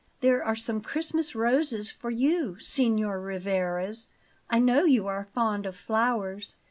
[0.21, 4.07] There are some Christmas roses for you, Signor Rivarez;
[4.49, 6.55] I know you are fond of flowers."